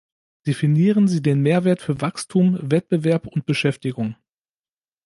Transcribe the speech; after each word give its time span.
Definieren 0.47 1.07
Sie 1.07 1.21
den 1.21 1.41
Mehrwert 1.43 1.79
für 1.79 2.01
Wachstum, 2.01 2.57
Wettbewerb 2.63 3.27
und 3.27 3.45
Beschäftigung! 3.45 4.15